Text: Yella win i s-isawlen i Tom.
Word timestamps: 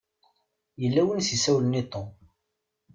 Yella 0.81 1.01
win 1.05 1.21
i 1.21 1.23
s-isawlen 1.25 1.79
i 1.81 1.83
Tom. 1.91 2.09